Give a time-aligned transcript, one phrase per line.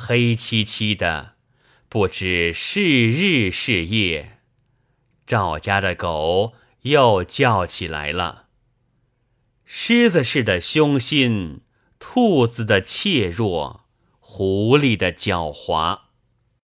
[0.00, 1.34] 黑漆漆的
[1.88, 4.38] 不知是日是夜
[5.26, 8.46] 赵家的狗又叫起来了。
[9.64, 11.62] 狮子似的凶心
[11.98, 13.86] 兔子的怯弱
[14.20, 16.07] 狐狸的狡猾。